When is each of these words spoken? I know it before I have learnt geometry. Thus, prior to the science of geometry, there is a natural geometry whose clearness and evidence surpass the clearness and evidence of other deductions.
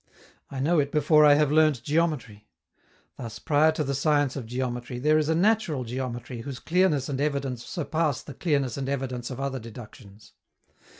I 0.49 0.59
know 0.59 0.79
it 0.79 0.91
before 0.91 1.25
I 1.25 1.35
have 1.35 1.51
learnt 1.51 1.83
geometry. 1.83 2.47
Thus, 3.17 3.37
prior 3.37 3.71
to 3.73 3.83
the 3.83 3.93
science 3.93 4.35
of 4.35 4.47
geometry, 4.47 4.97
there 4.97 5.19
is 5.19 5.29
a 5.29 5.35
natural 5.35 5.83
geometry 5.83 6.41
whose 6.41 6.57
clearness 6.57 7.07
and 7.07 7.21
evidence 7.21 7.63
surpass 7.63 8.23
the 8.23 8.33
clearness 8.33 8.77
and 8.77 8.89
evidence 8.89 9.29
of 9.29 9.39
other 9.39 9.59
deductions. 9.59 10.33